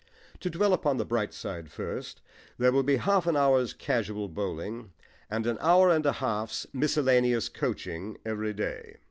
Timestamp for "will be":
2.71-2.95